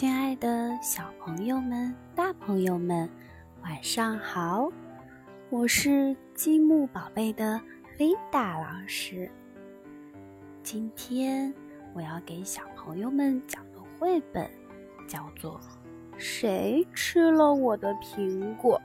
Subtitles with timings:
[0.00, 3.06] 亲爱的小朋友们、大朋友们，
[3.62, 4.72] 晚上好！
[5.50, 7.60] 我是积木宝贝的
[7.98, 9.30] 琳达老师。
[10.62, 11.52] 今天
[11.92, 14.50] 我要给小朋友们讲的绘本
[15.06, 15.60] 叫做
[16.16, 18.80] 《谁吃了我的苹果》。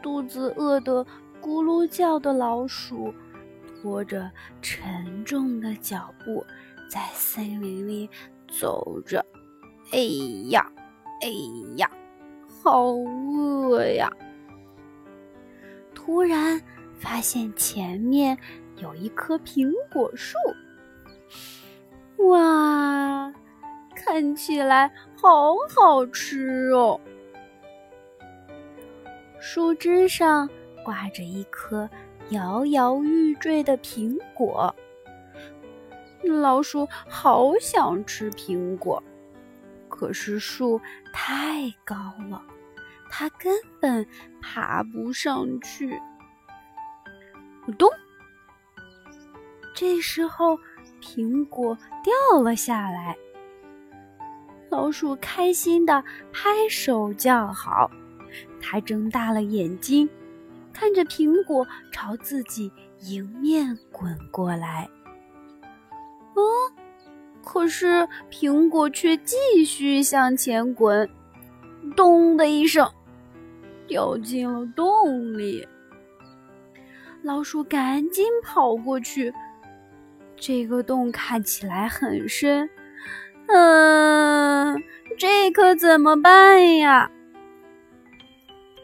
[0.00, 1.04] 肚子饿得。
[1.42, 3.14] 咕噜叫的老鼠，
[3.80, 4.30] 拖着
[4.60, 6.44] 沉重的脚步
[6.90, 8.08] 在森林里
[8.46, 9.24] 走着。
[9.92, 9.98] 哎
[10.50, 10.70] 呀，
[11.22, 11.28] 哎
[11.76, 11.90] 呀，
[12.62, 14.10] 好饿呀！
[15.94, 16.60] 突然
[16.98, 18.36] 发现前面
[18.76, 20.36] 有一棵苹果树，
[22.28, 23.32] 哇，
[23.96, 27.00] 看起来好好吃哦！
[29.40, 30.48] 树枝上。
[30.82, 31.88] 挂着一颗
[32.30, 34.74] 摇摇欲坠的苹果，
[36.22, 39.02] 老鼠好想吃苹果，
[39.88, 40.80] 可是树
[41.12, 41.96] 太高
[42.30, 42.40] 了，
[43.10, 44.06] 它根本
[44.40, 46.00] 爬不上去。
[47.78, 47.88] 咚！
[49.74, 50.56] 这时候，
[51.00, 53.16] 苹果掉了下来，
[54.70, 57.90] 老鼠开心的拍手叫好，
[58.60, 60.08] 它睁大了眼睛。
[60.72, 64.88] 看着苹果朝自己迎面滚过来，
[66.34, 66.42] 哦，
[67.44, 71.08] 可是苹果却继续向前滚，
[71.96, 72.90] 咚的一声，
[73.86, 75.66] 掉进了洞里。
[77.22, 79.32] 老鼠赶紧跑过去，
[80.36, 82.68] 这个洞看起来很深，
[83.46, 84.82] 嗯，
[85.18, 87.10] 这可怎么办呀？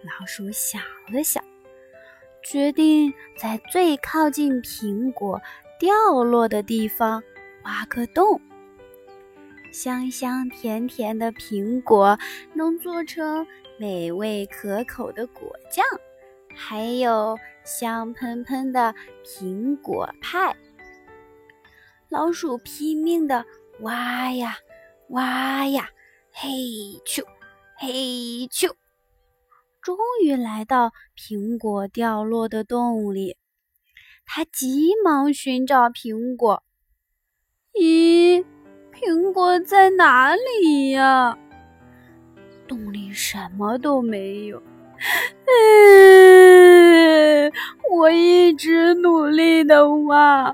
[0.02, 1.42] 老鼠想了想。
[2.48, 5.42] 决定在最靠近苹果
[5.80, 7.20] 掉落的地方
[7.64, 8.40] 挖个洞。
[9.72, 12.16] 香香甜甜的苹果
[12.54, 13.44] 能做成
[13.80, 15.84] 美味可口的果酱，
[16.54, 18.94] 还有香喷喷的
[19.24, 20.54] 苹果派。
[22.08, 23.44] 老鼠拼命地
[23.80, 24.56] 挖呀
[25.08, 25.90] 挖呀，
[26.30, 26.48] 嘿
[27.04, 27.24] 咻
[27.76, 28.72] 嘿咻。
[29.86, 33.36] 终于来到苹果掉落的洞里，
[34.26, 36.64] 他急忙寻找苹果。
[37.72, 38.44] 咦，
[38.92, 41.38] 苹果在哪里呀？
[42.66, 44.60] 洞里什么都没有。
[45.46, 45.52] 嗯，
[47.92, 50.52] 我一直努力的挖，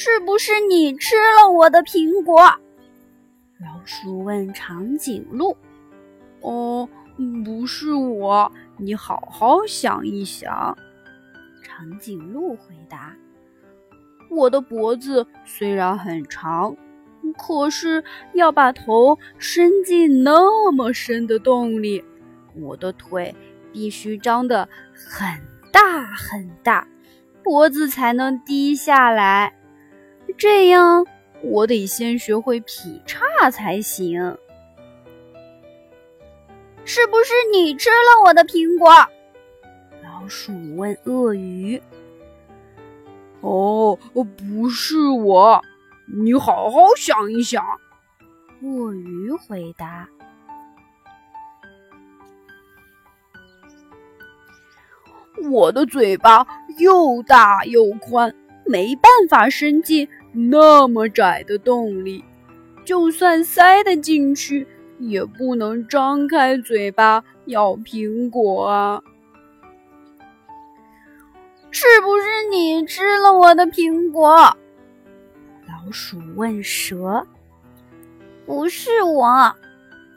[0.00, 2.40] 是不是你吃了我的苹果？
[3.60, 5.56] 老鼠问长颈鹿。
[6.40, 6.88] 哦，
[7.44, 10.78] 不是我，你好好想一想。
[11.64, 13.12] 长颈鹿回答
[14.30, 16.76] ：“我的脖子虽然很长，
[17.36, 18.04] 可是
[18.34, 22.04] 要把头伸进那么深的洞里，
[22.54, 23.34] 我的腿
[23.72, 25.26] 必须张得很
[25.72, 26.86] 大很大。”
[27.42, 29.54] 脖子才能低下来，
[30.38, 31.04] 这样
[31.42, 34.38] 我得先学会劈叉才行。
[36.84, 38.88] 是不是你吃了我的苹果？
[40.02, 41.82] 老鼠问鳄鱼。
[43.40, 45.60] 哦，不是我，
[46.06, 47.64] 你好好想一想。
[48.62, 50.08] 鳄鱼回答。
[55.50, 56.46] 我的嘴巴
[56.78, 58.34] 又大又宽，
[58.68, 62.24] 没办法伸进那么窄的洞里。
[62.84, 64.66] 就算塞得进去，
[64.98, 69.02] 也不能张开嘴巴咬苹果啊！
[71.70, 74.56] 是不是你吃了我的苹果？
[75.66, 77.26] 老鼠问蛇。
[78.46, 79.54] 不是我，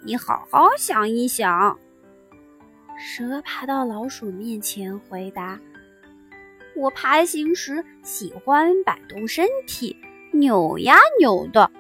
[0.06, 1.78] 你好好想一想。
[2.98, 5.60] 蛇爬到老鼠面前，回答
[6.82, 9.96] ：“我爬行时喜欢摆动身体，
[10.32, 11.72] 扭呀扭的，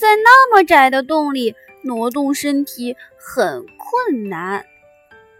[0.00, 1.52] 在那么窄的洞里
[1.82, 4.64] 挪动身体很困难。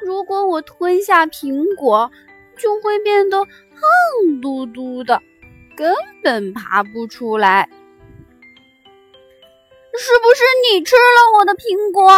[0.00, 2.10] 如果我吞下苹果，
[2.58, 5.22] 就会变得胖嘟嘟的，
[5.76, 5.94] 根
[6.24, 7.68] 本爬不出来。
[9.98, 10.42] 是不是
[10.72, 12.10] 你吃了我的苹果？”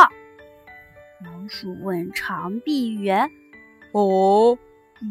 [1.23, 3.31] 老鼠问长臂猿
[3.93, 4.59] ：“哦，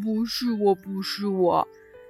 [0.02, 1.68] 不是我，不是我，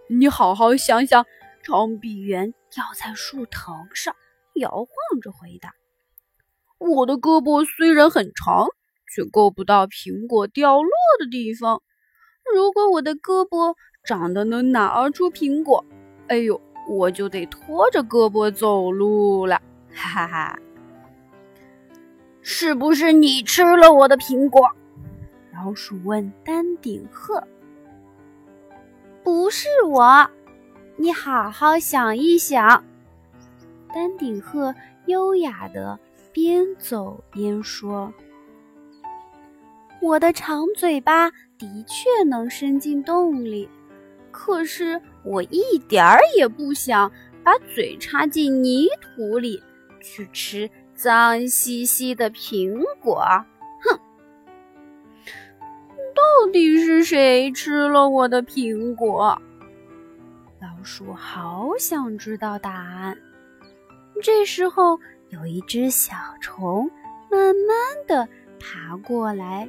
[0.10, 1.26] 你好好想想。”
[1.64, 4.16] 长臂猿吊在树藤上，
[4.54, 4.88] 摇晃
[5.22, 5.74] 着回答
[6.80, 8.68] ：“我的胳膊虽然很长，
[9.14, 10.90] 却够不到苹果掉落
[11.20, 11.82] 的地方。
[12.56, 13.76] 如果我的胳膊
[14.06, 15.84] 长得能拿出苹果，
[16.30, 20.58] 哎呦，我就得拖着胳膊走路了。”哈哈，
[22.42, 24.70] 是不是你吃了我的苹果？
[25.54, 27.46] 老鼠问丹顶鹤。
[29.28, 30.26] 不是我，
[30.96, 32.82] 你好好想一想。
[33.94, 34.74] 丹顶鹤
[35.08, 36.00] 优雅的
[36.32, 38.14] 边走边说
[40.02, 41.30] ：“我的长嘴巴
[41.60, 43.68] 的确能伸进洞里，
[44.32, 47.12] 可是我一点儿也不想
[47.44, 49.62] 把嘴插进泥土里
[50.00, 53.22] 去吃脏兮兮的苹果。”
[56.40, 59.36] 到底是谁吃了我的苹果？
[60.62, 63.18] 老鼠好想知道答案。
[64.22, 65.00] 这时候，
[65.30, 66.88] 有一只小虫
[67.32, 67.76] 慢慢
[68.08, 68.28] 的
[68.60, 69.68] 爬过来。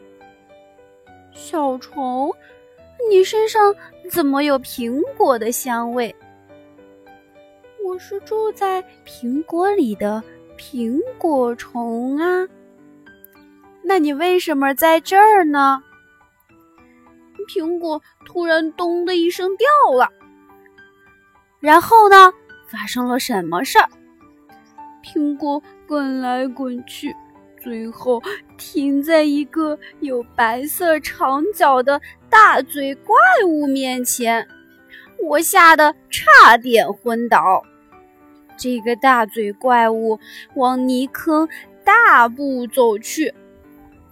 [1.33, 2.31] 小虫，
[3.09, 3.75] 你身上
[4.11, 6.15] 怎么有苹果的香味？
[7.83, 10.23] 我是住在苹果里的
[10.59, 12.47] 苹果虫啊。
[13.83, 15.83] 那你为什么在这儿呢？
[17.49, 19.67] 苹果突然“咚”的一声掉
[19.97, 20.13] 了，
[21.59, 22.33] 然后呢？
[22.71, 23.89] 发生了什么事儿？
[25.03, 27.17] 苹果滚来滚去，
[27.63, 28.23] 最后
[28.59, 31.99] 停在一个有白色长角的
[32.29, 33.17] 大嘴怪
[33.47, 34.47] 物面前。
[35.27, 37.41] 我吓得差点昏倒。
[38.59, 40.21] 这个大嘴怪物
[40.55, 41.49] 往泥坑
[41.85, 43.35] 大步走去。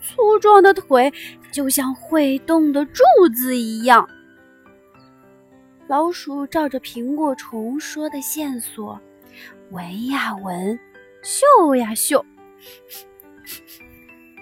[0.00, 1.12] 粗壮的腿
[1.52, 3.02] 就像会动的柱
[3.34, 4.08] 子一样。
[5.88, 9.00] 老鼠照着苹果虫说的线索，
[9.70, 10.78] 闻呀闻，
[11.22, 12.24] 嗅呀嗅，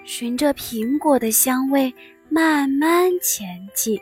[0.03, 1.93] 循着苹果的香味
[2.29, 3.99] 慢慢前进。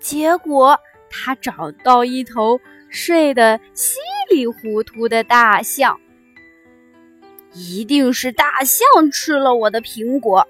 [0.00, 0.78] 结果，
[1.10, 2.58] 它找到一头
[2.88, 3.98] 睡得稀
[4.30, 6.00] 里糊涂的大象。
[7.58, 10.46] 一定是大象吃了我的苹果。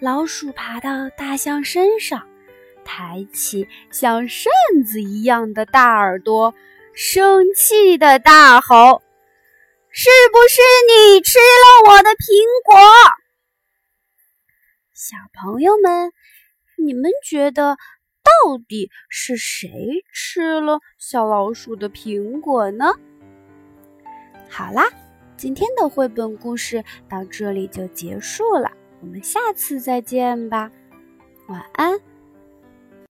[0.00, 2.24] 老鼠爬到大象身上，
[2.84, 4.52] 抬起像扇
[4.86, 6.54] 子一样的大耳朵，
[6.94, 9.02] 生气的大吼
[9.90, 12.76] ：“是不是你吃了我的苹果？”
[14.94, 16.12] 小朋友们，
[16.76, 17.76] 你们觉得
[18.22, 22.94] 到底是谁吃了小老鼠的苹果呢？
[24.48, 24.84] 好啦。
[25.38, 30.68] 今天的绘本故事到这里就结束了，我们下次再见吧，
[31.46, 31.96] 晚安。